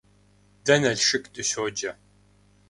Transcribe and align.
Дэ 0.65 0.75
Налшык 0.81 1.23
дыщоджэ. 1.33 1.91